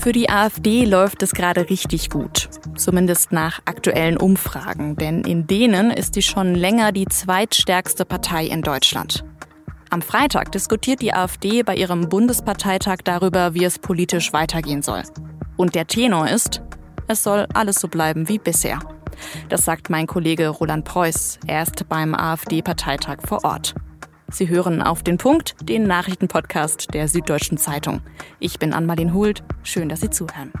Für 0.00 0.12
die 0.12 0.30
AfD 0.30 0.86
läuft 0.86 1.22
es 1.22 1.34
gerade 1.34 1.68
richtig 1.68 2.08
gut. 2.08 2.48
Zumindest 2.74 3.32
nach 3.32 3.60
aktuellen 3.66 4.16
Umfragen. 4.16 4.96
Denn 4.96 5.20
in 5.24 5.46
denen 5.46 5.90
ist 5.90 6.14
sie 6.14 6.22
schon 6.22 6.54
länger 6.54 6.90
die 6.90 7.04
zweitstärkste 7.04 8.06
Partei 8.06 8.46
in 8.46 8.62
Deutschland. 8.62 9.26
Am 9.90 10.00
Freitag 10.00 10.52
diskutiert 10.52 11.02
die 11.02 11.12
AfD 11.12 11.62
bei 11.62 11.74
ihrem 11.76 12.08
Bundesparteitag 12.08 13.00
darüber, 13.04 13.52
wie 13.52 13.64
es 13.64 13.78
politisch 13.78 14.32
weitergehen 14.32 14.80
soll. 14.80 15.02
Und 15.58 15.74
der 15.74 15.86
Tenor 15.86 16.28
ist, 16.28 16.62
es 17.06 17.22
soll 17.22 17.46
alles 17.52 17.76
so 17.76 17.88
bleiben 17.88 18.26
wie 18.26 18.38
bisher. 18.38 18.78
Das 19.50 19.66
sagt 19.66 19.90
mein 19.90 20.06
Kollege 20.06 20.48
Roland 20.48 20.86
Preuß. 20.86 21.40
Er 21.46 21.62
ist 21.64 21.86
beim 21.90 22.14
AfD-Parteitag 22.14 23.18
vor 23.26 23.44
Ort. 23.44 23.74
Sie 24.32 24.48
hören 24.48 24.80
auf 24.82 25.02
den 25.02 25.18
Punkt, 25.18 25.56
den 25.62 25.84
Nachrichtenpodcast 25.84 26.94
der 26.94 27.08
Süddeutschen 27.08 27.58
Zeitung. 27.58 28.00
Ich 28.38 28.58
bin 28.58 28.72
Anmalin 28.72 29.12
Hult. 29.12 29.42
Schön, 29.62 29.88
dass 29.88 30.00
Sie 30.00 30.10
zuhören. 30.10 30.52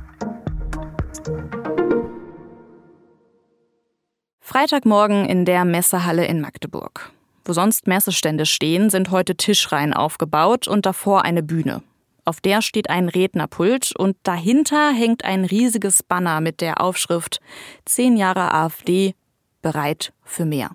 Freitagmorgen 4.40 5.26
in 5.26 5.44
der 5.44 5.64
Messehalle 5.64 6.26
in 6.26 6.40
Magdeburg. 6.40 7.12
Wo 7.44 7.52
sonst 7.52 7.86
Messestände 7.86 8.46
stehen, 8.46 8.90
sind 8.90 9.10
heute 9.10 9.36
Tischreihen 9.36 9.94
aufgebaut 9.94 10.66
und 10.66 10.86
davor 10.86 11.24
eine 11.24 11.42
Bühne. 11.42 11.82
Auf 12.24 12.40
der 12.40 12.62
steht 12.62 12.90
ein 12.90 13.08
Rednerpult 13.08 13.94
und 13.96 14.16
dahinter 14.24 14.92
hängt 14.92 15.24
ein 15.24 15.44
riesiges 15.44 16.02
Banner 16.02 16.40
mit 16.40 16.60
der 16.60 16.80
Aufschrift 16.80 17.40
Zehn 17.84 18.16
Jahre 18.16 18.52
AfD 18.52 19.14
bereit 19.62 20.12
für 20.24 20.44
mehr. 20.44 20.70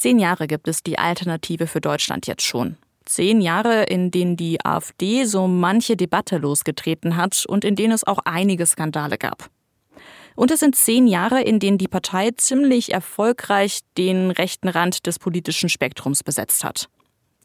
Zehn 0.00 0.18
Jahre 0.18 0.46
gibt 0.46 0.66
es 0.66 0.82
die 0.82 0.98
Alternative 0.98 1.66
für 1.66 1.82
Deutschland 1.82 2.26
jetzt 2.26 2.46
schon. 2.46 2.78
Zehn 3.04 3.42
Jahre, 3.42 3.82
in 3.82 4.10
denen 4.10 4.34
die 4.34 4.64
AfD 4.64 5.26
so 5.26 5.46
manche 5.46 5.94
Debatte 5.94 6.38
losgetreten 6.38 7.16
hat 7.16 7.44
und 7.46 7.66
in 7.66 7.76
denen 7.76 7.92
es 7.92 8.06
auch 8.06 8.20
einige 8.24 8.64
Skandale 8.64 9.18
gab. 9.18 9.50
Und 10.36 10.50
es 10.50 10.60
sind 10.60 10.74
zehn 10.74 11.06
Jahre, 11.06 11.42
in 11.42 11.58
denen 11.60 11.76
die 11.76 11.86
Partei 11.86 12.30
ziemlich 12.30 12.94
erfolgreich 12.94 13.80
den 13.98 14.30
rechten 14.30 14.68
Rand 14.68 15.06
des 15.06 15.18
politischen 15.18 15.68
Spektrums 15.68 16.24
besetzt 16.24 16.64
hat. 16.64 16.88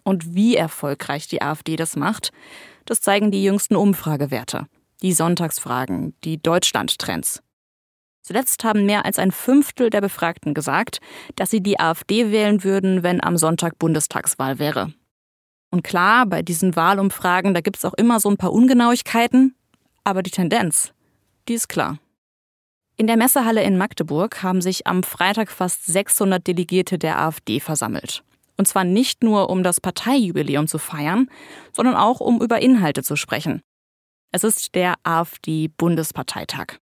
Und 0.05 0.33
wie 0.33 0.55
erfolgreich 0.55 1.27
die 1.27 1.41
AfD 1.41 1.75
das 1.75 1.97
macht, 1.97 2.31
das 2.85 3.01
zeigen 3.01 3.31
die 3.31 3.43
jüngsten 3.43 3.75
Umfragewerte. 3.75 4.65
Die 5.01 5.11
Sonntagsfragen, 5.11 6.15
die 6.23 6.41
Deutschlandtrends. 6.41 7.41
Zuletzt 8.25 8.63
haben 8.63 8.87
mehr 8.87 9.05
als 9.05 9.19
ein 9.19 9.29
Fünftel 9.29 9.91
der 9.91 10.01
Befragten 10.01 10.55
gesagt, 10.55 10.99
dass 11.35 11.51
sie 11.51 11.61
die 11.61 11.79
AfD 11.79 12.31
wählen 12.31 12.63
würden, 12.63 13.03
wenn 13.03 13.23
am 13.23 13.37
Sonntag 13.37 13.77
Bundestagswahl 13.77 14.57
wäre. 14.57 14.91
Und 15.69 15.83
klar, 15.83 16.25
bei 16.25 16.41
diesen 16.41 16.75
Wahlumfragen, 16.75 17.53
da 17.53 17.61
gibt 17.61 17.77
es 17.77 17.85
auch 17.85 17.93
immer 17.93 18.19
so 18.19 18.27
ein 18.31 18.37
paar 18.37 18.51
Ungenauigkeiten, 18.51 19.53
aber 20.03 20.23
die 20.23 20.31
Tendenz, 20.31 20.91
die 21.47 21.53
ist 21.53 21.69
klar. 21.69 21.99
In 22.97 23.05
der 23.05 23.17
Messehalle 23.17 23.61
in 23.61 23.77
Magdeburg 23.77 24.41
haben 24.41 24.61
sich 24.61 24.87
am 24.87 25.03
Freitag 25.03 25.51
fast 25.51 25.85
600 25.85 26.47
Delegierte 26.47 26.97
der 26.97 27.19
AfD 27.19 27.59
versammelt. 27.59 28.23
Und 28.57 28.67
zwar 28.67 28.85
nicht 28.85 29.23
nur, 29.23 29.51
um 29.51 29.61
das 29.61 29.79
Parteijubiläum 29.79 30.65
zu 30.65 30.79
feiern, 30.79 31.29
sondern 31.73 31.93
auch, 31.93 32.21
um 32.21 32.41
über 32.41 32.59
Inhalte 32.59 33.03
zu 33.03 33.17
sprechen. 33.17 33.61
Es 34.31 34.43
ist 34.43 34.73
der 34.73 34.95
AfD-Bundesparteitag. 35.03 36.79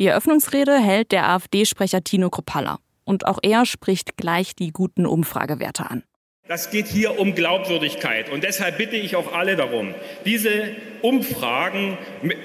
Die 0.00 0.06
Eröffnungsrede 0.06 0.78
hält 0.78 1.12
der 1.12 1.28
AfD-Sprecher 1.28 2.02
Tino 2.02 2.30
Kropalla. 2.30 2.78
Und 3.04 3.26
auch 3.26 3.38
er 3.42 3.66
spricht 3.66 4.16
gleich 4.16 4.54
die 4.54 4.72
guten 4.72 5.06
Umfragewerte 5.06 5.90
an. 5.90 6.04
Das 6.48 6.70
geht 6.70 6.86
hier 6.86 7.18
um 7.18 7.34
Glaubwürdigkeit. 7.34 8.30
Und 8.30 8.42
deshalb 8.44 8.78
bitte 8.78 8.96
ich 8.96 9.16
auch 9.16 9.32
alle 9.32 9.56
darum, 9.56 9.94
diese 10.24 10.74
Umfragen 11.02 11.98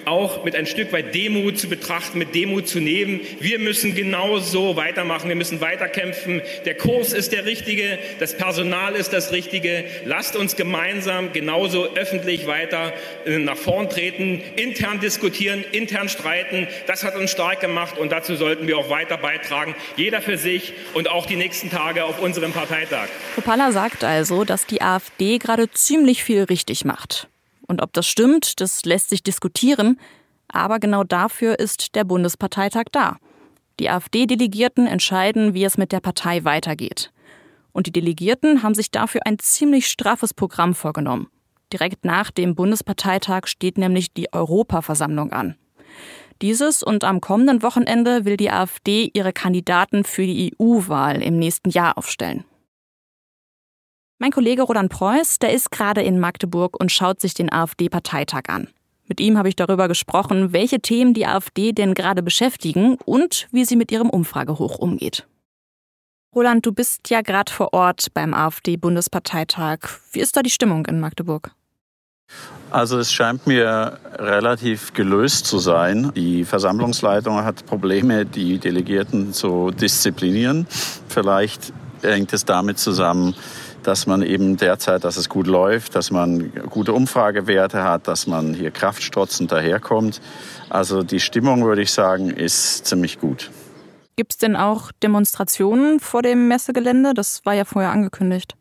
auch 0.06 0.44
mit 0.44 0.56
ein 0.56 0.66
Stück 0.66 0.92
weit 0.92 1.14
Demut 1.14 1.60
zu 1.60 1.70
betrachten, 1.70 2.18
mit 2.18 2.36
Demut 2.36 2.68
zu 2.68 2.80
nehmen. 2.80 3.22
Wir 3.40 3.60
müssen 3.60 3.96
genau 3.96 4.40
so 4.40 4.76
weitermachen. 4.76 5.30
Wir 5.30 5.36
müssen 5.36 5.62
weiterkämpfen. 5.62 6.42
Der 6.66 6.76
Kurs 6.76 7.14
ist 7.14 7.32
der 7.32 7.46
richtige. 7.46 8.00
Das 8.20 8.36
Personal 8.36 8.96
ist 8.96 9.14
das 9.14 9.32
richtige. 9.32 9.86
Lasst 10.06 10.36
uns 10.36 10.56
gemeinsam 10.56 11.34
genauso 11.34 11.94
öffentlich 11.96 12.48
weiter 12.48 12.94
äh, 13.26 13.38
nach 13.38 13.58
vorn 13.58 13.90
treten, 13.90 14.42
intern 14.56 15.00
diskutieren, 15.00 15.64
intern 15.72 16.10
streiten. 16.10 16.68
Das 16.88 17.04
hat 17.04 17.16
uns 17.16 17.32
stark 17.32 17.62
gemacht 17.62 17.98
und 17.98 18.12
dazu 18.12 18.36
sollten 18.36 18.68
wir 18.68 18.78
auch 18.78 18.90
weiter 18.90 19.18
beitragen. 19.18 19.76
Jeder 19.96 20.22
für 20.22 20.38
sich 20.38 20.74
und 20.94 21.10
auch 21.10 21.26
die 21.26 21.36
nächsten 21.36 21.70
Tage 21.70 22.06
auf 22.06 22.20
unserem 22.20 22.52
Parteitag. 22.52 23.08
Kopala 23.36 23.72
sagt 23.72 24.04
also, 24.04 24.44
dass 24.44 24.66
die 24.66 24.82
AfD 24.82 25.38
gerade 25.38 25.70
ziemlich 25.72 26.24
viel 26.24 26.44
richtig 26.44 26.86
macht. 26.86 27.28
Und 27.68 27.82
ob 27.82 27.94
das 27.94 28.08
stimmt, 28.08 28.60
das 28.62 28.86
lässt 28.86 29.10
sich 29.10 29.24
diskutieren. 29.24 30.00
Aber 30.48 30.80
genau 30.80 31.04
dafür 31.04 31.60
ist 31.60 31.96
der 31.96 32.06
Bundesparteitag 32.06 32.86
da. 32.92 33.18
Die 33.80 33.90
AfD-Delegierten 33.90 34.88
entscheiden, 34.88 35.54
wie 35.54 35.64
es 35.64 35.78
mit 35.78 35.92
der 35.92 36.00
Partei 36.00 36.44
weitergeht. 36.44 37.12
Und 37.74 37.86
die 37.86 37.92
Delegierten 37.92 38.64
haben 38.64 38.74
sich 38.74 38.90
dafür 38.90 39.22
ein 39.26 39.38
ziemlich 39.38 39.88
straffes 39.88 40.34
Programm 40.34 40.74
vorgenommen. 40.74 41.28
Direkt 41.72 42.06
nach 42.06 42.32
dem 42.32 42.56
Bundesparteitag 42.56 43.46
steht 43.46 43.78
nämlich 43.78 44.14
die 44.14 44.34
Europaversammlung 44.34 45.32
an. 45.32 45.56
Dieses 46.42 46.82
und 46.82 47.04
am 47.04 47.20
kommenden 47.20 47.62
Wochenende 47.62 48.24
will 48.26 48.38
die 48.38 48.52
AfD 48.52 49.12
ihre 49.14 49.34
Kandidaten 49.34 50.04
für 50.04 50.26
die 50.26 50.54
EU-Wahl 50.60 51.22
im 51.22 51.38
nächsten 51.38 51.70
Jahr 51.70 51.98
aufstellen. 51.98 52.46
Mein 54.20 54.32
Kollege 54.32 54.64
Roland 54.64 54.92
Preuß, 54.92 55.38
der 55.38 55.54
ist 55.54 55.70
gerade 55.70 56.02
in 56.02 56.20
Magdeburg 56.20 56.80
und 56.80 56.92
schaut 56.92 57.22
sich 57.22 57.36
den 57.36 57.52
AfD-Parteitag 57.52 58.46
an. 58.48 58.68
Mit 59.08 59.20
ihm 59.20 59.38
habe 59.38 59.48
ich 59.48 59.56
darüber 59.56 59.88
gesprochen, 59.88 60.54
welche 60.54 60.80
Themen 60.80 61.14
die 61.14 61.28
AfD 61.28 61.72
denn 61.72 61.94
gerade 61.94 62.24
beschäftigen 62.24 62.98
und 63.06 63.48
wie 63.52 63.64
sie 63.64 63.76
mit 63.76 63.92
ihrem 63.92 64.10
Umfragehoch 64.10 64.80
umgeht. 64.80 65.28
Roland, 66.36 66.66
du 66.66 66.72
bist 66.72 67.12
ja 67.12 67.22
gerade 67.22 67.52
vor 67.52 67.74
Ort 67.74 68.08
beim 68.16 68.34
AfD-Bundesparteitag. 68.34 69.78
Wie 70.12 70.20
ist 70.20 70.36
da 70.36 70.42
die 70.42 70.50
Stimmung 70.50 70.88
in 70.88 71.00
Magdeburg? 71.00 71.52
Also 72.72 72.98
es 72.98 73.14
scheint 73.14 73.46
mir 73.46 74.00
relativ 74.16 74.94
gelöst 74.94 75.46
zu 75.46 75.60
sein. 75.60 76.12
Die 76.16 76.44
Versammlungsleitung 76.44 77.44
hat 77.44 77.68
Probleme, 77.68 78.26
die 78.26 78.58
Delegierten 78.58 79.32
zu 79.32 79.70
disziplinieren. 79.70 80.66
Vielleicht 81.08 81.72
hängt 82.02 82.34
es 82.34 82.46
damit 82.46 82.80
zusammen, 82.80 83.36
dass 83.88 84.06
man 84.06 84.22
eben 84.22 84.58
derzeit, 84.58 85.06
dass 85.06 85.16
es 85.16 85.30
gut 85.30 85.48
läuft, 85.48 85.96
dass 85.96 86.12
man 86.12 86.52
gute 86.70 86.92
Umfragewerte 86.92 87.86
hat, 87.86 88.10
dass 88.10 88.28
man 88.28 88.54
hier 88.54 88.70
kraftstrotzend 88.70 89.50
daherkommt. 89.50 90.20
Also 90.70 91.04
die 91.04 91.22
Stimmung, 91.22 91.64
würde 91.64 91.84
ich 91.84 91.94
sagen, 91.94 92.30
ist 92.30 92.86
ziemlich 92.86 93.18
gut. 93.18 93.50
Gibt 94.18 94.34
es 94.34 94.38
denn 94.40 94.58
auch 94.58 94.92
Demonstrationen 95.02 96.02
vor 96.02 96.22
dem 96.22 96.50
Messegelände? 96.50 97.14
Das 97.14 97.46
war 97.46 97.54
ja 97.54 97.64
vorher 97.64 97.92
angekündigt. 97.92 98.56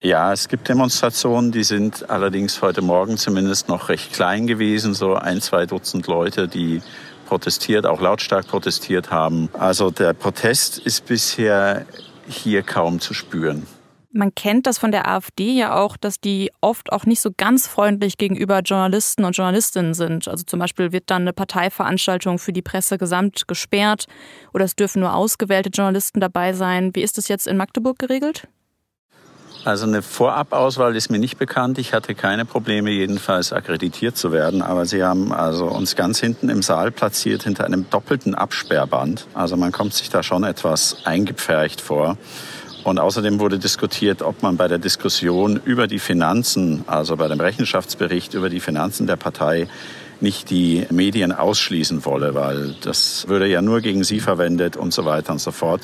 Ja, 0.00 0.32
es 0.32 0.46
gibt 0.46 0.68
Demonstrationen, 0.68 1.50
die 1.50 1.64
sind 1.64 2.08
allerdings 2.08 2.62
heute 2.62 2.80
Morgen 2.80 3.16
zumindest 3.16 3.68
noch 3.68 3.88
recht 3.88 4.12
klein 4.12 4.46
gewesen, 4.46 4.94
so 4.94 5.14
ein, 5.14 5.40
zwei 5.40 5.66
Dutzend 5.66 6.06
Leute, 6.06 6.46
die 6.46 6.82
protestiert, 7.26 7.84
auch 7.84 8.00
lautstark 8.00 8.46
protestiert 8.46 9.10
haben. 9.10 9.48
Also 9.54 9.90
der 9.90 10.12
Protest 10.12 10.78
ist 10.78 11.06
bisher 11.06 11.84
hier 12.28 12.62
kaum 12.62 13.00
zu 13.00 13.12
spüren. 13.12 13.66
Man 14.18 14.34
kennt 14.34 14.66
das 14.66 14.78
von 14.78 14.90
der 14.90 15.06
AfD 15.06 15.52
ja 15.52 15.76
auch, 15.76 15.96
dass 15.96 16.18
die 16.18 16.50
oft 16.60 16.90
auch 16.90 17.06
nicht 17.06 17.20
so 17.20 17.30
ganz 17.36 17.68
freundlich 17.68 18.18
gegenüber 18.18 18.62
Journalisten 18.62 19.24
und 19.24 19.36
Journalistinnen 19.36 19.94
sind. 19.94 20.26
Also 20.26 20.42
zum 20.42 20.58
Beispiel 20.58 20.90
wird 20.90 21.04
dann 21.06 21.22
eine 21.22 21.32
Parteiveranstaltung 21.32 22.40
für 22.40 22.52
die 22.52 22.60
Presse 22.60 22.98
gesamt 22.98 23.46
gesperrt 23.46 24.06
oder 24.52 24.64
es 24.64 24.74
dürfen 24.74 25.02
nur 25.02 25.14
ausgewählte 25.14 25.70
Journalisten 25.70 26.18
dabei 26.18 26.52
sein. 26.52 26.90
Wie 26.96 27.02
ist 27.02 27.16
das 27.16 27.28
jetzt 27.28 27.46
in 27.46 27.56
Magdeburg 27.56 27.96
geregelt? 27.96 28.48
Also 29.64 29.86
eine 29.86 30.02
Vorabauswahl 30.02 30.96
ist 30.96 31.12
mir 31.12 31.20
nicht 31.20 31.38
bekannt. 31.38 31.78
Ich 31.78 31.92
hatte 31.92 32.16
keine 32.16 32.44
Probleme, 32.44 32.90
jedenfalls 32.90 33.52
akkreditiert 33.52 34.16
zu 34.16 34.32
werden. 34.32 34.62
Aber 34.62 34.84
sie 34.84 35.04
haben 35.04 35.32
also 35.32 35.66
uns 35.66 35.94
ganz 35.94 36.18
hinten 36.18 36.48
im 36.48 36.62
Saal 36.62 36.90
platziert 36.90 37.44
hinter 37.44 37.66
einem 37.66 37.88
doppelten 37.88 38.34
Absperrband. 38.34 39.28
Also 39.34 39.56
man 39.56 39.70
kommt 39.70 39.94
sich 39.94 40.10
da 40.10 40.24
schon 40.24 40.42
etwas 40.42 41.06
eingepfercht 41.06 41.80
vor. 41.80 42.18
Und 42.88 42.98
außerdem 42.98 43.38
wurde 43.38 43.58
diskutiert, 43.58 44.22
ob 44.22 44.42
man 44.42 44.56
bei 44.56 44.66
der 44.66 44.78
Diskussion 44.78 45.60
über 45.62 45.86
die 45.86 45.98
Finanzen, 45.98 46.84
also 46.86 47.18
bei 47.18 47.28
dem 47.28 47.38
Rechenschaftsbericht 47.38 48.32
über 48.32 48.48
die 48.48 48.60
Finanzen 48.60 49.06
der 49.06 49.16
Partei, 49.16 49.68
nicht 50.22 50.48
die 50.48 50.86
Medien 50.90 51.32
ausschließen 51.32 52.06
wolle, 52.06 52.34
weil 52.34 52.74
das 52.80 53.28
würde 53.28 53.46
ja 53.46 53.60
nur 53.60 53.82
gegen 53.82 54.04
sie 54.04 54.20
verwendet 54.20 54.78
und 54.78 54.94
so 54.94 55.04
weiter 55.04 55.32
und 55.32 55.38
so 55.38 55.50
fort. 55.50 55.82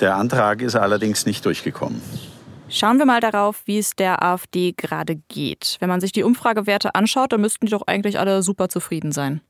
Der 0.00 0.16
Antrag 0.16 0.62
ist 0.62 0.74
allerdings 0.74 1.26
nicht 1.26 1.46
durchgekommen. 1.46 2.02
Schauen 2.68 2.98
wir 2.98 3.06
mal 3.06 3.20
darauf, 3.20 3.62
wie 3.66 3.78
es 3.78 3.94
der 3.94 4.24
AfD 4.24 4.72
gerade 4.76 5.20
geht. 5.28 5.76
Wenn 5.78 5.88
man 5.88 6.00
sich 6.00 6.10
die 6.10 6.24
Umfragewerte 6.24 6.96
anschaut, 6.96 7.32
dann 7.32 7.40
müssten 7.40 7.66
die 7.66 7.70
doch 7.70 7.86
eigentlich 7.86 8.18
alle 8.18 8.42
super 8.42 8.68
zufrieden 8.68 9.12
sein. 9.12 9.42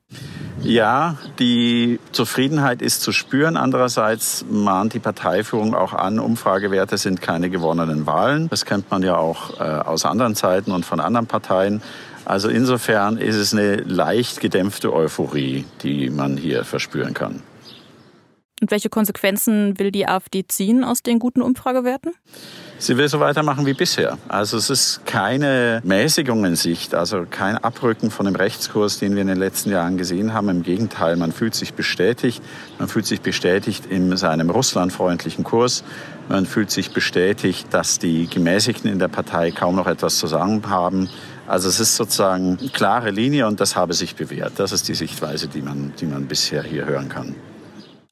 Ja, 0.60 1.16
die 1.38 1.98
Zufriedenheit 2.12 2.82
ist 2.82 3.02
zu 3.02 3.12
spüren. 3.12 3.56
Andererseits 3.56 4.44
mahnt 4.48 4.94
die 4.94 4.98
Parteiführung 4.98 5.74
auch 5.74 5.92
an, 5.92 6.18
Umfragewerte 6.18 6.98
sind 6.98 7.20
keine 7.20 7.50
gewonnenen 7.50 8.06
Wahlen. 8.06 8.48
Das 8.48 8.64
kennt 8.64 8.90
man 8.90 9.02
ja 9.02 9.16
auch 9.16 9.58
äh, 9.58 9.62
aus 9.62 10.04
anderen 10.04 10.34
Zeiten 10.34 10.72
und 10.72 10.84
von 10.84 11.00
anderen 11.00 11.26
Parteien. 11.26 11.82
Also 12.24 12.48
insofern 12.48 13.16
ist 13.16 13.36
es 13.36 13.52
eine 13.52 13.76
leicht 13.76 14.40
gedämpfte 14.40 14.92
Euphorie, 14.92 15.64
die 15.82 16.10
man 16.10 16.36
hier 16.36 16.64
verspüren 16.64 17.14
kann. 17.14 17.42
Und 18.62 18.70
welche 18.70 18.88
Konsequenzen 18.88 19.76
will 19.80 19.90
die 19.90 20.06
AfD 20.06 20.44
ziehen 20.46 20.84
aus 20.84 21.02
den 21.02 21.18
guten 21.18 21.42
Umfragewerten? 21.42 22.12
Sie 22.78 22.96
will 22.96 23.08
so 23.08 23.18
weitermachen 23.18 23.66
wie 23.66 23.74
bisher. 23.74 24.18
Also 24.28 24.56
es 24.56 24.70
ist 24.70 25.04
keine 25.04 25.80
Mäßigung 25.82 26.44
in 26.44 26.54
Sicht, 26.54 26.94
also 26.94 27.26
kein 27.28 27.58
Abrücken 27.58 28.12
von 28.12 28.24
dem 28.24 28.36
Rechtskurs, 28.36 29.00
den 29.00 29.16
wir 29.16 29.22
in 29.22 29.26
den 29.26 29.36
letzten 29.36 29.70
Jahren 29.70 29.98
gesehen 29.98 30.32
haben. 30.32 30.48
Im 30.48 30.62
Gegenteil, 30.62 31.16
man 31.16 31.32
fühlt 31.32 31.56
sich 31.56 31.74
bestätigt. 31.74 32.40
Man 32.78 32.86
fühlt 32.86 33.04
sich 33.04 33.20
bestätigt 33.20 33.86
in 33.86 34.16
seinem 34.16 34.48
russlandfreundlichen 34.48 35.42
Kurs. 35.42 35.82
Man 36.28 36.46
fühlt 36.46 36.70
sich 36.70 36.92
bestätigt, 36.92 37.66
dass 37.72 37.98
die 37.98 38.28
Gemäßigten 38.28 38.88
in 38.88 39.00
der 39.00 39.08
Partei 39.08 39.50
kaum 39.50 39.74
noch 39.74 39.88
etwas 39.88 40.18
zu 40.18 40.28
sagen 40.28 40.62
haben. 40.70 41.08
Also 41.48 41.68
es 41.68 41.80
ist 41.80 41.96
sozusagen 41.96 42.58
eine 42.60 42.68
klare 42.68 43.10
Linie 43.10 43.48
und 43.48 43.58
das 43.58 43.74
habe 43.74 43.92
sich 43.92 44.14
bewährt. 44.14 44.52
Das 44.58 44.70
ist 44.70 44.86
die 44.86 44.94
Sichtweise, 44.94 45.48
die 45.48 45.62
man, 45.62 45.92
die 45.98 46.06
man 46.06 46.26
bisher 46.26 46.62
hier 46.62 46.86
hören 46.86 47.08
kann. 47.08 47.34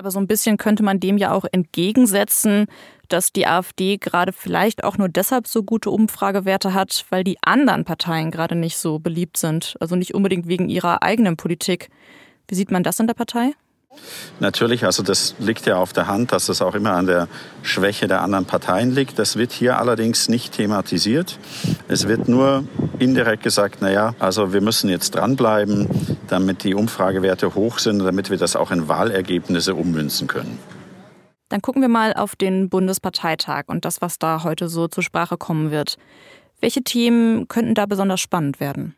Aber 0.00 0.11
so 0.11 0.19
ein 0.19 0.26
bisschen 0.26 0.56
könnte 0.56 0.82
man 0.82 0.99
dem 0.99 1.19
ja 1.19 1.31
auch 1.31 1.44
entgegensetzen, 1.52 2.69
dass 3.08 3.35
die 3.35 3.47
AfD 3.47 3.99
gerade 3.99 4.32
vielleicht 4.32 4.82
auch 4.82 4.97
nur 4.97 5.11
deshalb 5.11 5.47
so 5.47 5.62
gute 5.62 5.91
Umfragewerte 5.91 6.73
hat, 6.73 7.05
weil 7.11 7.23
die 7.23 7.37
anderen 7.43 7.85
Parteien 7.85 8.31
gerade 8.31 8.55
nicht 8.55 8.79
so 8.79 8.99
beliebt 8.99 9.37
sind. 9.37 9.76
Also 9.79 9.97
nicht 9.97 10.14
unbedingt 10.14 10.49
wegen 10.49 10.70
ihrer 10.70 11.02
eigenen 11.02 11.37
Politik. 11.37 11.91
Wie 12.49 12.55
sieht 12.55 12.70
man 12.70 12.82
das 12.82 12.99
in 12.99 13.08
der 13.08 13.14
Partei? 13.14 13.52
Natürlich, 14.38 14.85
also 14.85 15.02
das 15.02 15.35
liegt 15.38 15.67
ja 15.67 15.76
auf 15.76 15.93
der 15.93 16.06
Hand, 16.06 16.32
dass 16.32 16.47
das 16.47 16.62
auch 16.62 16.75
immer 16.75 16.93
an 16.93 17.06
der 17.06 17.29
Schwäche 17.62 18.08
der 18.08 18.23
anderen 18.23 18.47
Parteien 18.47 18.94
liegt. 18.94 19.19
Das 19.19 19.37
wird 19.37 19.52
hier 19.52 19.79
allerdings 19.79 20.31
nicht 20.31 20.55
thematisiert. 20.55 21.38
Es 21.88 22.08
wird 22.08 22.26
nur 22.26 22.64
indirekt 22.99 23.43
gesagt, 23.43 23.82
naja, 23.82 24.14
also 24.19 24.55
wir 24.55 24.62
müssen 24.62 24.88
jetzt 24.88 25.17
dranbleiben, 25.17 25.88
damit 26.31 26.65
die 26.65 26.75
Umfragewerte 26.75 27.55
hoch 27.55 27.79
sind, 27.79 27.99
damit 28.00 28.31
wir 28.31 28.38
das 28.38 28.56
auch 28.56 28.71
in 28.71 28.88
Wahlergebnisse 28.88 29.75
ummünzen 29.75 30.29
können. 30.29 30.59
Dann 31.49 31.62
gucken 31.62 31.82
wir 31.82 31.88
mal 31.88 32.15
auf 32.15 32.37
den 32.37 32.69
Bundesparteitag 32.69 33.65
und 33.67 33.85
das, 33.85 34.00
was 34.00 34.19
da 34.19 34.44
heute 34.44 34.69
so 34.69 34.87
zur 34.87 35.03
Sprache 35.03 35.37
kommen 35.37 35.71
wird. 35.71 35.97
Welche 36.61 36.82
Themen 36.82 37.49
könnten 37.49 37.75
da 37.75 37.87
besonders 37.87 38.21
spannend 38.21 38.61
werden? 38.61 38.94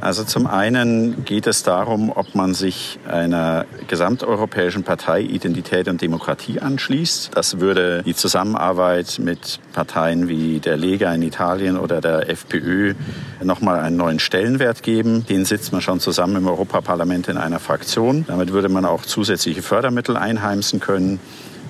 Also 0.00 0.22
zum 0.22 0.46
einen 0.46 1.24
geht 1.24 1.46
es 1.46 1.62
darum, 1.62 2.12
ob 2.14 2.34
man 2.34 2.54
sich 2.54 2.98
einer 3.08 3.66
gesamteuropäischen 3.88 4.84
Partei 4.84 5.22
Identität 5.22 5.88
und 5.88 6.00
Demokratie 6.00 6.60
anschließt. 6.60 7.30
Das 7.34 7.58
würde 7.58 8.02
die 8.04 8.14
Zusammenarbeit 8.14 9.18
mit 9.18 9.58
Parteien 9.72 10.28
wie 10.28 10.60
der 10.60 10.76
Lega 10.76 11.12
in 11.12 11.22
Italien 11.22 11.76
oder 11.76 12.00
der 12.00 12.30
FPÖ 12.30 12.94
nochmal 13.42 13.80
einen 13.80 13.96
neuen 13.96 14.20
Stellenwert 14.20 14.82
geben. 14.82 15.26
Den 15.26 15.44
sitzt 15.44 15.72
man 15.72 15.80
schon 15.80 15.98
zusammen 15.98 16.36
im 16.36 16.46
Europaparlament 16.46 17.28
in 17.28 17.36
einer 17.36 17.58
Fraktion. 17.58 18.24
Damit 18.28 18.52
würde 18.52 18.68
man 18.68 18.84
auch 18.84 19.02
zusätzliche 19.02 19.62
Fördermittel 19.62 20.16
einheimsen 20.16 20.78
können 20.78 21.18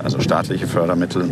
also 0.02 0.20
staatliche 0.20 0.66
Fördermittel. 0.66 1.28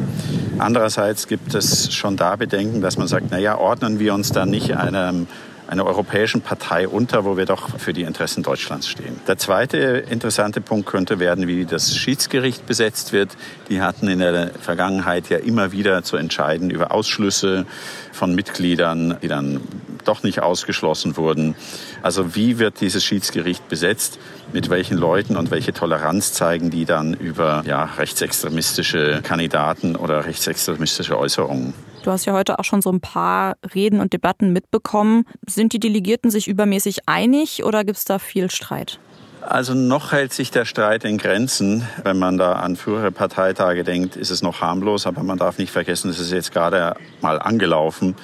Andererseits 0.58 1.28
gibt 1.28 1.54
es 1.54 1.94
schon 1.94 2.16
da 2.16 2.36
Bedenken, 2.36 2.80
dass 2.80 2.98
man 2.98 3.06
sagt, 3.06 3.30
naja, 3.30 3.58
ordnen 3.58 3.98
wir 3.98 4.14
uns 4.14 4.32
da 4.32 4.46
nicht 4.46 4.76
einem 4.76 5.28
einer 5.68 5.84
europäischen 5.84 6.40
Partei 6.40 6.88
unter, 6.88 7.24
wo 7.24 7.36
wir 7.36 7.44
doch 7.44 7.78
für 7.78 7.92
die 7.92 8.02
Interessen 8.02 8.42
Deutschlands 8.42 8.88
stehen. 8.88 9.20
Der 9.26 9.38
zweite 9.38 9.78
interessante 9.78 10.60
Punkt 10.60 10.86
könnte 10.86 11.18
werden, 11.18 11.48
wie 11.48 11.64
das 11.64 11.96
Schiedsgericht 11.96 12.66
besetzt 12.66 13.12
wird. 13.12 13.36
Die 13.68 13.80
hatten 13.80 14.08
in 14.08 14.20
der 14.20 14.50
Vergangenheit 14.60 15.28
ja 15.28 15.38
immer 15.38 15.72
wieder 15.72 16.02
zu 16.02 16.16
entscheiden 16.16 16.70
über 16.70 16.92
Ausschlüsse 16.92 17.66
von 18.12 18.34
Mitgliedern, 18.34 19.18
die 19.22 19.28
dann 19.28 19.60
doch 20.04 20.22
nicht 20.22 20.40
ausgeschlossen 20.40 21.16
wurden. 21.16 21.54
Also 22.02 22.34
wie 22.34 22.58
wird 22.58 22.80
dieses 22.80 23.04
Schiedsgericht 23.04 23.68
besetzt? 23.68 24.18
Mit 24.52 24.70
welchen 24.70 24.96
Leuten 24.96 25.36
und 25.36 25.50
welche 25.50 25.72
Toleranz 25.72 26.32
zeigen 26.32 26.70
die 26.70 26.84
dann 26.84 27.14
über 27.14 27.64
ja, 27.66 27.84
rechtsextremistische 27.98 29.20
Kandidaten 29.22 29.96
oder 29.96 30.24
rechtsextremistische 30.24 31.18
Äußerungen? 31.18 31.74
Du 32.06 32.12
hast 32.12 32.24
ja 32.24 32.34
heute 32.34 32.60
auch 32.60 32.64
schon 32.64 32.82
so 32.82 32.92
ein 32.92 33.00
paar 33.00 33.56
Reden 33.74 33.98
und 33.98 34.12
Debatten 34.12 34.52
mitbekommen. 34.52 35.24
Sind 35.44 35.72
die 35.72 35.80
Delegierten 35.80 36.30
sich 36.30 36.46
übermäßig 36.46 37.08
einig 37.08 37.64
oder 37.64 37.82
gibt 37.82 37.98
es 37.98 38.04
da 38.04 38.20
viel 38.20 38.48
Streit? 38.48 39.00
Also 39.40 39.74
noch 39.74 40.12
hält 40.12 40.32
sich 40.32 40.52
der 40.52 40.66
Streit 40.66 41.02
in 41.02 41.18
Grenzen. 41.18 41.84
Wenn 42.04 42.16
man 42.16 42.38
da 42.38 42.52
an 42.52 42.76
frühere 42.76 43.10
Parteitage 43.10 43.82
denkt, 43.82 44.14
ist 44.14 44.30
es 44.30 44.40
noch 44.40 44.60
harmlos, 44.60 45.04
aber 45.04 45.24
man 45.24 45.36
darf 45.36 45.58
nicht 45.58 45.72
vergessen, 45.72 46.08
es 46.08 46.20
ist 46.20 46.30
jetzt 46.30 46.52
gerade 46.52 46.94
mal 47.22 47.40
angelaufen 47.40 48.14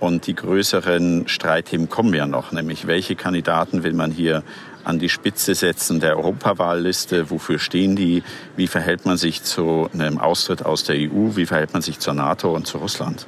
und 0.00 0.26
die 0.26 0.34
größeren 0.34 1.28
Streitthemen 1.28 1.90
kommen 1.90 2.14
ja 2.14 2.26
noch, 2.26 2.52
nämlich 2.52 2.86
welche 2.86 3.16
Kandidaten 3.16 3.82
will 3.82 3.92
man 3.92 4.12
hier 4.12 4.44
an 4.86 4.98
die 4.98 5.08
Spitze 5.08 5.54
setzen 5.54 6.00
der 6.00 6.16
Europawahlliste. 6.16 7.30
Wofür 7.30 7.58
stehen 7.58 7.96
die? 7.96 8.22
Wie 8.56 8.68
verhält 8.68 9.04
man 9.04 9.16
sich 9.16 9.42
zu 9.42 9.88
einem 9.92 10.18
Austritt 10.18 10.64
aus 10.64 10.84
der 10.84 10.96
EU? 10.96 11.36
Wie 11.36 11.46
verhält 11.46 11.72
man 11.72 11.82
sich 11.82 11.98
zur 11.98 12.14
NATO 12.14 12.54
und 12.54 12.66
zu 12.66 12.78
Russland? 12.78 13.26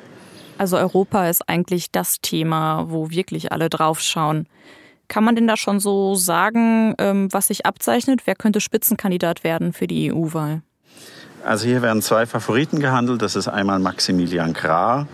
Also 0.57 0.77
Europa 0.77 1.29
ist 1.29 1.49
eigentlich 1.49 1.91
das 1.91 2.21
Thema, 2.21 2.87
wo 2.89 3.11
wirklich 3.11 3.53
alle 3.53 3.69
draufschauen. 3.69 4.47
Kann 5.09 5.25
man 5.25 5.35
denn 5.35 5.47
da 5.47 5.57
schon 5.57 5.81
so 5.81 6.15
sagen, 6.15 6.95
ähm, 6.99 7.29
was 7.33 7.49
sich 7.49 7.65
abzeichnet? 7.67 8.23
Wer 8.27 8.35
könnte 8.35 8.61
Spitzenkandidat 8.61 9.43
werden 9.43 9.73
für 9.73 9.87
die 9.87 10.13
EU-Wahl? 10.13 10.63
Also 11.45 11.67
hier 11.67 11.83
werden 11.83 12.03
zwei 12.03 12.27
Favoriten 12.27 12.81
gehandelt. 12.81 13.23
Das 13.23 13.37
ist 13.37 13.49
einmal 13.49 13.79
Maximilian 13.79 14.53
Krah 14.53 15.07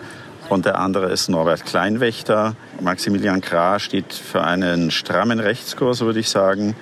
und 0.49 0.67
der 0.67 0.79
andere 0.79 1.11
ist 1.11 1.29
Norbert 1.29 1.65
Kleinwächter. 1.65 2.55
Maximilian 2.81 3.41
Krah 3.41 3.79
steht 3.79 4.13
für 4.13 4.43
einen 4.43 4.91
strammen 4.91 5.41
Rechtskurs, 5.41 6.01
würde 6.01 6.21
ich 6.21 6.29
sagen. 6.29 6.77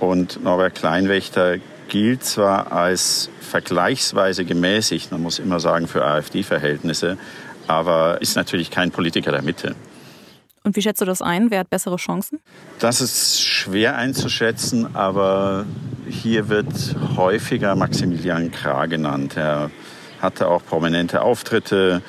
Und 0.00 0.42
Norbert 0.42 0.74
Kleinwächter 0.74 1.56
gilt 1.88 2.24
zwar 2.24 2.72
als 2.72 3.30
vergleichsweise 3.40 4.44
gemäßigt, 4.44 5.10
man 5.10 5.22
muss 5.22 5.38
immer 5.38 5.58
sagen 5.58 5.88
für 5.88 6.04
AfD-Verhältnisse, 6.04 7.16
aber 7.66 8.20
ist 8.20 8.36
natürlich 8.36 8.70
kein 8.70 8.90
Politiker 8.90 9.32
der 9.32 9.42
Mitte. 9.42 9.74
Und 10.64 10.76
wie 10.76 10.82
schätzt 10.82 11.00
du 11.00 11.06
das 11.06 11.22
ein? 11.22 11.50
Wer 11.50 11.60
hat 11.60 11.70
bessere 11.70 11.96
Chancen? 11.96 12.40
Das 12.78 13.00
ist 13.00 13.40
schwer 13.40 13.96
einzuschätzen, 13.96 14.94
aber 14.94 15.64
hier 16.08 16.48
wird 16.48 16.96
häufiger 17.16 17.74
Maximilian 17.74 18.50
Krah 18.50 18.86
genannt. 18.86 19.36
Er 19.36 19.70
hatte 20.20 20.48
auch 20.48 20.64
prominente 20.64 21.22
Auftritte 21.22 22.02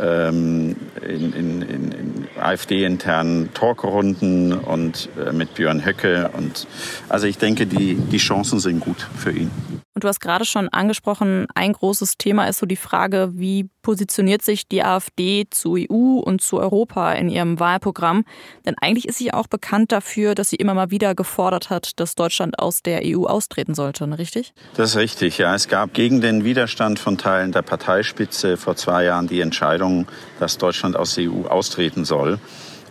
ähm, 0.00 0.76
in, 1.06 1.32
in, 1.32 1.62
in 1.62 2.28
AfD-internen 2.40 3.52
Talkrunden 3.54 4.52
und 4.52 5.08
äh, 5.18 5.32
mit 5.32 5.54
Björn 5.54 5.84
Höcke. 5.84 6.30
Und 6.36 6.66
also 7.08 7.26
ich 7.26 7.38
denke, 7.38 7.66
die, 7.66 7.94
die 7.94 8.18
Chancen 8.18 8.60
sind 8.60 8.80
gut 8.80 9.06
für 9.16 9.32
ihn. 9.32 9.50
Und 9.98 10.04
du 10.04 10.08
hast 10.08 10.20
gerade 10.20 10.44
schon 10.44 10.68
angesprochen, 10.68 11.48
ein 11.56 11.72
großes 11.72 12.18
Thema 12.18 12.44
ist 12.44 12.60
so 12.60 12.66
die 12.66 12.76
Frage, 12.76 13.32
wie 13.32 13.68
positioniert 13.82 14.42
sich 14.42 14.68
die 14.68 14.84
AfD 14.84 15.48
zu 15.50 15.74
EU 15.74 16.20
und 16.20 16.40
zu 16.40 16.60
Europa 16.60 17.14
in 17.14 17.28
ihrem 17.28 17.58
Wahlprogramm? 17.58 18.24
Denn 18.64 18.76
eigentlich 18.80 19.08
ist 19.08 19.18
sie 19.18 19.34
auch 19.34 19.48
bekannt 19.48 19.90
dafür, 19.90 20.36
dass 20.36 20.50
sie 20.50 20.56
immer 20.56 20.72
mal 20.74 20.92
wieder 20.92 21.16
gefordert 21.16 21.68
hat, 21.68 21.98
dass 21.98 22.14
Deutschland 22.14 22.60
aus 22.60 22.80
der 22.84 23.00
EU 23.04 23.24
austreten 23.24 23.74
sollte, 23.74 24.06
ne, 24.06 24.20
richtig? 24.20 24.52
Das 24.76 24.90
ist 24.90 24.96
richtig, 24.98 25.38
ja. 25.38 25.52
Es 25.52 25.66
gab 25.66 25.94
gegen 25.94 26.20
den 26.20 26.44
Widerstand 26.44 27.00
von 27.00 27.18
Teilen 27.18 27.50
der 27.50 27.62
Parteispitze 27.62 28.56
vor 28.56 28.76
zwei 28.76 29.02
Jahren 29.02 29.26
die 29.26 29.40
Entscheidung, 29.40 30.06
dass 30.38 30.58
Deutschland 30.58 30.94
aus 30.96 31.16
der 31.16 31.32
EU 31.32 31.48
austreten 31.48 32.04
soll. 32.04 32.38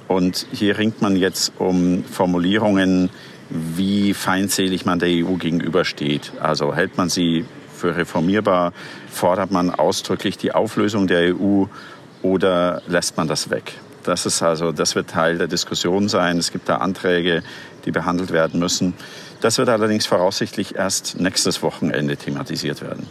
Und 0.10 0.46
hier 0.52 0.78
ringt 0.78 1.02
man 1.02 1.16
jetzt 1.16 1.54
um 1.58 2.04
Formulierungen, 2.04 3.10
wie 3.50 4.14
feindselig 4.14 4.86
man 4.86 5.00
der 5.00 5.10
EU 5.10 5.36
gegenübersteht. 5.36 6.34
Also 6.40 6.74
hält 6.76 6.98
man 6.98 7.10
sie 7.10 7.46
für 7.74 7.96
reformierbar, 7.96 8.74
fordert 9.10 9.52
man 9.52 9.70
ausdrücklich 9.70 10.38
die 10.38 10.52
Auflösung 10.52 11.08
der 11.08 11.36
EU 11.36 11.66
oder 12.22 12.82
lässt 12.88 13.18
man 13.18 13.28
das 13.28 13.50
weg? 13.50 13.74
Das 14.04 14.26
ist 14.26 14.42
also, 14.42 14.72
das 14.72 14.96
wird 14.96 15.10
Teil 15.10 15.38
der 15.38 15.48
Diskussion 15.48 16.08
sein. 16.08 16.38
Es 16.38 16.52
gibt 16.52 16.70
da 16.70 16.78
Anträge, 16.78 17.44
die 17.86 17.92
behandelt 17.92 18.32
werden 18.32 18.60
müssen. 18.60 18.94
Das 19.42 19.58
wird 19.58 19.70
allerdings 19.70 20.06
voraussichtlich 20.06 20.76
erst 20.76 21.20
nächstes 21.20 21.62
Wochenende 21.62 22.16
thematisiert 22.16 22.82
werden. 22.82 23.08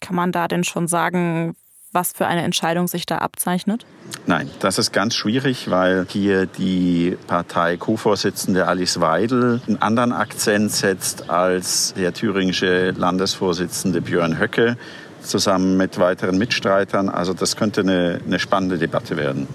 Kann 0.00 0.14
man 0.14 0.32
da 0.32 0.46
denn 0.46 0.62
schon 0.62 0.88
sagen, 0.88 1.56
was 1.96 2.12
für 2.12 2.26
eine 2.26 2.42
Entscheidung 2.42 2.86
sich 2.86 3.06
da 3.06 3.18
abzeichnet? 3.18 3.86
Nein, 4.26 4.50
das 4.60 4.78
ist 4.78 4.92
ganz 4.92 5.14
schwierig, 5.14 5.70
weil 5.70 6.06
hier 6.08 6.46
die 6.46 7.16
Partei 7.26 7.78
Co-Vorsitzende 7.78 8.68
Alice 8.68 9.00
Weidel 9.00 9.62
einen 9.66 9.82
anderen 9.82 10.12
Akzent 10.12 10.70
setzt 10.70 11.30
als 11.30 11.94
der 11.94 12.12
thüringische 12.12 12.90
Landesvorsitzende 12.90 14.02
Björn 14.02 14.38
Höcke 14.38 14.76
zusammen 15.22 15.76
mit 15.76 15.98
weiteren 15.98 16.38
Mitstreitern. 16.38 17.08
Also 17.08 17.32
das 17.32 17.56
könnte 17.56 17.80
eine, 17.80 18.20
eine 18.24 18.38
spannende 18.38 18.78
Debatte 18.78 19.16
werden. 19.16 19.48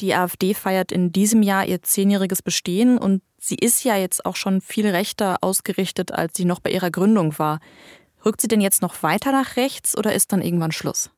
Die 0.00 0.14
AfD 0.14 0.54
feiert 0.54 0.92
in 0.92 1.12
diesem 1.12 1.42
Jahr 1.42 1.64
ihr 1.64 1.82
zehnjähriges 1.82 2.42
Bestehen 2.42 2.98
und 2.98 3.22
sie 3.38 3.56
ist 3.56 3.84
ja 3.84 3.96
jetzt 3.96 4.26
auch 4.26 4.36
schon 4.36 4.60
viel 4.60 4.88
rechter 4.88 5.38
ausgerichtet, 5.42 6.12
als 6.12 6.36
sie 6.36 6.44
noch 6.44 6.60
bei 6.60 6.70
ihrer 6.70 6.90
Gründung 6.90 7.38
war. 7.38 7.60
Rückt 8.24 8.40
sie 8.40 8.48
denn 8.48 8.60
jetzt 8.60 8.82
noch 8.82 9.02
weiter 9.04 9.32
nach 9.32 9.56
rechts 9.56 9.96
oder 9.96 10.12
ist 10.12 10.32
dann 10.32 10.42
irgendwann 10.42 10.72
Schluss? 10.72 11.10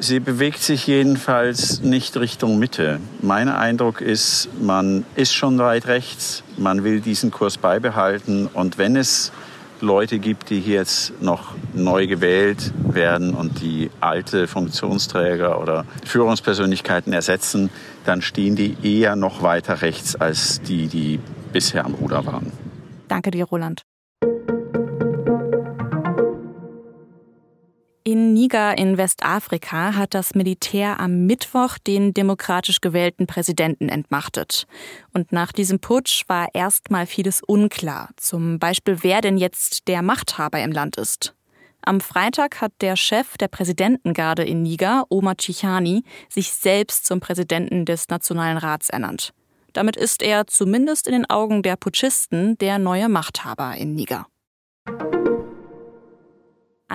Sie 0.00 0.20
bewegt 0.20 0.60
sich 0.60 0.86
jedenfalls 0.86 1.80
nicht 1.80 2.16
Richtung 2.16 2.60
Mitte. 2.60 3.00
Mein 3.20 3.48
Eindruck 3.48 4.00
ist, 4.00 4.48
man 4.60 5.04
ist 5.16 5.34
schon 5.34 5.58
weit 5.58 5.88
rechts, 5.88 6.44
man 6.56 6.84
will 6.84 7.00
diesen 7.00 7.32
Kurs 7.32 7.58
beibehalten 7.58 8.46
und 8.46 8.78
wenn 8.78 8.94
es 8.94 9.32
Leute 9.80 10.20
gibt, 10.20 10.50
die 10.50 10.60
hier 10.60 10.76
jetzt 10.76 11.20
noch 11.20 11.54
neu 11.74 12.06
gewählt 12.06 12.72
werden 12.92 13.34
und 13.34 13.60
die 13.60 13.90
alte 14.00 14.46
Funktionsträger 14.46 15.60
oder 15.60 15.84
Führungspersönlichkeiten 16.04 17.12
ersetzen, 17.12 17.70
dann 18.04 18.22
stehen 18.22 18.54
die 18.54 18.76
eher 18.82 19.16
noch 19.16 19.42
weiter 19.42 19.82
rechts 19.82 20.14
als 20.14 20.62
die, 20.62 20.86
die 20.86 21.18
bisher 21.52 21.84
am 21.84 21.94
Ruder 21.94 22.24
waren. 22.24 22.52
Danke 23.08 23.30
dir, 23.30 23.44
Roland. 23.44 23.82
In 28.10 28.32
Niger 28.32 28.78
in 28.78 28.96
Westafrika 28.96 29.94
hat 29.94 30.14
das 30.14 30.34
Militär 30.34 30.98
am 30.98 31.26
Mittwoch 31.26 31.76
den 31.76 32.14
demokratisch 32.14 32.80
gewählten 32.80 33.26
Präsidenten 33.26 33.90
entmachtet. 33.90 34.66
Und 35.12 35.30
nach 35.30 35.52
diesem 35.52 35.78
Putsch 35.78 36.24
war 36.26 36.48
erstmal 36.54 37.04
vieles 37.04 37.42
unklar, 37.42 38.08
zum 38.16 38.58
Beispiel 38.58 39.00
wer 39.02 39.20
denn 39.20 39.36
jetzt 39.36 39.88
der 39.88 40.00
Machthaber 40.00 40.58
im 40.62 40.72
Land 40.72 40.96
ist. 40.96 41.34
Am 41.82 42.00
Freitag 42.00 42.62
hat 42.62 42.72
der 42.80 42.96
Chef 42.96 43.36
der 43.36 43.48
Präsidentengarde 43.48 44.42
in 44.42 44.62
Niger, 44.62 45.04
Omar 45.10 45.36
Chichani, 45.36 46.02
sich 46.30 46.50
selbst 46.50 47.04
zum 47.04 47.20
Präsidenten 47.20 47.84
des 47.84 48.08
Nationalen 48.08 48.56
Rats 48.56 48.88
ernannt. 48.88 49.34
Damit 49.74 49.96
ist 49.98 50.22
er 50.22 50.46
zumindest 50.46 51.08
in 51.08 51.12
den 51.12 51.28
Augen 51.28 51.62
der 51.62 51.76
Putschisten 51.76 52.56
der 52.56 52.78
neue 52.78 53.10
Machthaber 53.10 53.74
in 53.76 53.94
Niger. 53.94 54.26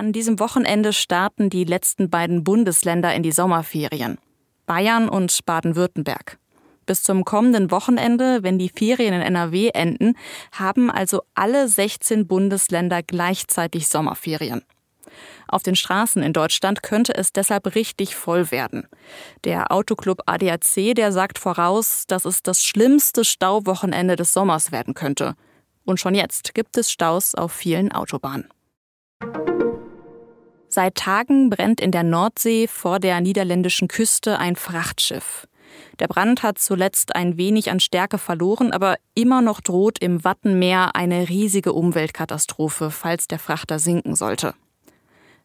An 0.03 0.11
diesem 0.11 0.37
Wochenende 0.37 0.91
starten 0.91 1.49
die 1.49 1.63
letzten 1.63 2.09
beiden 2.09 2.43
Bundesländer 2.43 3.15
in 3.15 3.23
die 3.23 3.31
Sommerferien. 3.31 4.17
Bayern 4.65 5.07
und 5.07 5.45
Baden-Württemberg. 5.45 6.39
Bis 6.85 7.03
zum 7.03 7.23
kommenden 7.23 7.71
Wochenende, 7.71 8.43
wenn 8.43 8.59
die 8.59 8.67
Ferien 8.67 9.13
in 9.13 9.21
NRW 9.21 9.69
enden, 9.69 10.17
haben 10.51 10.91
also 10.91 11.21
alle 11.35 11.69
16 11.69 12.27
Bundesländer 12.27 13.01
gleichzeitig 13.01 13.87
Sommerferien. 13.87 14.63
Auf 15.47 15.63
den 15.63 15.77
Straßen 15.77 16.21
in 16.21 16.33
Deutschland 16.33 16.83
könnte 16.83 17.15
es 17.15 17.31
deshalb 17.31 17.73
richtig 17.73 18.13
voll 18.13 18.51
werden. 18.51 18.89
Der 19.45 19.71
Autoclub 19.71 20.23
ADAC, 20.25 20.95
der 20.95 21.13
sagt 21.13 21.39
voraus, 21.39 22.03
dass 22.07 22.25
es 22.25 22.43
das 22.43 22.61
schlimmste 22.61 23.23
Stauwochenende 23.23 24.17
des 24.17 24.33
Sommers 24.33 24.73
werden 24.73 24.95
könnte. 24.95 25.35
Und 25.85 26.01
schon 26.01 26.13
jetzt 26.13 26.53
gibt 26.53 26.75
es 26.77 26.91
Staus 26.91 27.35
auf 27.35 27.53
vielen 27.53 27.93
Autobahnen. 27.93 28.49
Seit 30.73 30.95
Tagen 30.95 31.51
brennt 31.51 31.79
in 31.79 31.91
der 31.91 32.01
Nordsee 32.01 32.67
vor 32.67 32.97
der 32.97 33.21
niederländischen 33.21 33.87
Küste 33.87 34.39
ein 34.39 34.55
Frachtschiff. 34.55 35.47
Der 35.99 36.07
Brand 36.07 36.41
hat 36.41 36.57
zuletzt 36.57 37.15
ein 37.15 37.37
wenig 37.37 37.69
an 37.69 37.79
Stärke 37.79 38.17
verloren, 38.17 38.71
aber 38.71 38.95
immer 39.13 39.43
noch 39.43 39.61
droht 39.61 39.99
im 39.99 40.23
Wattenmeer 40.23 40.95
eine 40.95 41.29
riesige 41.29 41.73
Umweltkatastrophe, 41.73 42.89
falls 42.89 43.27
der 43.27 43.37
Frachter 43.37 43.77
sinken 43.77 44.15
sollte. 44.15 44.55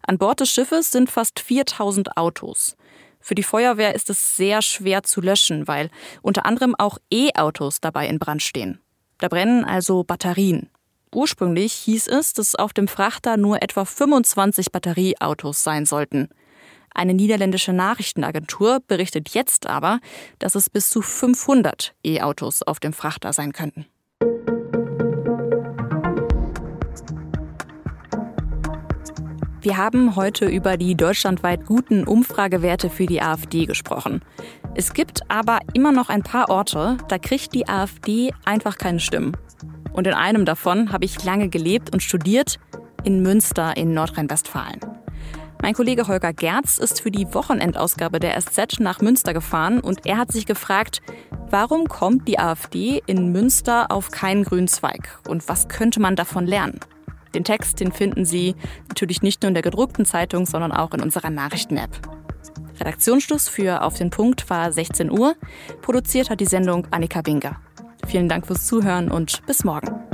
An 0.00 0.16
Bord 0.16 0.40
des 0.40 0.48
Schiffes 0.48 0.90
sind 0.90 1.10
fast 1.10 1.40
4000 1.40 2.16
Autos. 2.16 2.78
Für 3.20 3.34
die 3.34 3.42
Feuerwehr 3.42 3.94
ist 3.94 4.08
es 4.08 4.34
sehr 4.34 4.62
schwer 4.62 5.02
zu 5.02 5.20
löschen, 5.20 5.68
weil 5.68 5.90
unter 6.22 6.46
anderem 6.46 6.74
auch 6.74 6.96
E-Autos 7.12 7.82
dabei 7.82 8.08
in 8.08 8.18
Brand 8.18 8.42
stehen. 8.42 8.80
Da 9.18 9.28
brennen 9.28 9.66
also 9.66 10.04
Batterien. 10.04 10.70
Ursprünglich 11.14 11.72
hieß 11.72 12.08
es, 12.08 12.32
dass 12.32 12.54
auf 12.54 12.72
dem 12.72 12.88
Frachter 12.88 13.36
nur 13.36 13.62
etwa 13.62 13.84
25 13.84 14.72
Batterieautos 14.72 15.62
sein 15.62 15.86
sollten. 15.86 16.28
Eine 16.94 17.14
niederländische 17.14 17.72
Nachrichtenagentur 17.72 18.80
berichtet 18.86 19.30
jetzt 19.30 19.66
aber, 19.66 20.00
dass 20.38 20.54
es 20.54 20.68
bis 20.68 20.90
zu 20.90 21.00
500 21.00 21.94
E-Autos 22.04 22.62
auf 22.62 22.80
dem 22.80 22.92
Frachter 22.92 23.32
sein 23.32 23.52
könnten. 23.52 23.86
Wir 29.60 29.76
haben 29.76 30.16
heute 30.16 30.46
über 30.46 30.76
die 30.76 30.94
deutschlandweit 30.94 31.66
guten 31.66 32.04
Umfragewerte 32.04 32.90
für 32.90 33.06
die 33.06 33.20
AfD 33.20 33.66
gesprochen. 33.66 34.22
Es 34.74 34.94
gibt 34.94 35.28
aber 35.30 35.58
immer 35.74 35.92
noch 35.92 36.08
ein 36.08 36.22
paar 36.22 36.48
Orte, 36.48 36.96
da 37.08 37.18
kriegt 37.18 37.54
die 37.54 37.68
AfD 37.68 38.32
einfach 38.44 38.78
keine 38.78 39.00
Stimmen. 39.00 39.36
Und 39.98 40.06
in 40.06 40.14
einem 40.14 40.44
davon 40.44 40.92
habe 40.92 41.04
ich 41.04 41.24
lange 41.24 41.48
gelebt 41.48 41.92
und 41.92 42.04
studiert, 42.04 42.60
in 43.02 43.20
Münster 43.20 43.76
in 43.76 43.94
Nordrhein-Westfalen. 43.94 44.78
Mein 45.60 45.74
Kollege 45.74 46.06
Holger 46.06 46.32
Gerz 46.32 46.78
ist 46.78 47.00
für 47.00 47.10
die 47.10 47.26
Wochenendausgabe 47.34 48.20
der 48.20 48.40
SZ 48.40 48.78
nach 48.78 49.00
Münster 49.00 49.34
gefahren 49.34 49.80
und 49.80 50.06
er 50.06 50.18
hat 50.18 50.30
sich 50.30 50.46
gefragt, 50.46 51.02
warum 51.50 51.88
kommt 51.88 52.28
die 52.28 52.38
AfD 52.38 53.02
in 53.06 53.32
Münster 53.32 53.90
auf 53.90 54.12
keinen 54.12 54.44
grünen 54.44 54.68
Zweig 54.68 55.18
und 55.26 55.48
was 55.48 55.66
könnte 55.66 55.98
man 55.98 56.14
davon 56.14 56.46
lernen? 56.46 56.78
Den 57.34 57.42
Text, 57.42 57.80
den 57.80 57.90
finden 57.90 58.24
Sie 58.24 58.54
natürlich 58.86 59.22
nicht 59.22 59.42
nur 59.42 59.48
in 59.48 59.54
der 59.54 59.64
gedruckten 59.64 60.04
Zeitung, 60.04 60.46
sondern 60.46 60.70
auch 60.70 60.94
in 60.94 61.02
unserer 61.02 61.30
Nachrichten-App. 61.30 61.90
Redaktionsschluss 62.78 63.48
für 63.48 63.82
Auf 63.82 63.94
den 63.94 64.10
Punkt 64.10 64.48
war 64.48 64.70
16 64.70 65.10
Uhr. 65.10 65.34
Produziert 65.82 66.30
hat 66.30 66.38
die 66.38 66.46
Sendung 66.46 66.86
Annika 66.92 67.20
Binger. 67.20 67.60
Vielen 68.06 68.28
Dank 68.28 68.46
fürs 68.46 68.66
Zuhören 68.66 69.10
und 69.10 69.44
bis 69.46 69.64
morgen. 69.64 70.07